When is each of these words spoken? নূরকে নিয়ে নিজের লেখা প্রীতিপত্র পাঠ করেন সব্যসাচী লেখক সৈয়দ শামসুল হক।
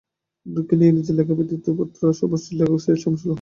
নূরকে 0.45 0.75
নিয়ে 0.79 0.95
নিজের 0.97 1.15
লেখা 1.17 1.33
প্রীতিপত্র 1.37 1.69
পাঠ 1.77 1.89
করেন 1.93 2.15
সব্যসাচী 2.19 2.53
লেখক 2.59 2.79
সৈয়দ 2.83 2.99
শামসুল 3.03 3.19
হক। 3.19 3.29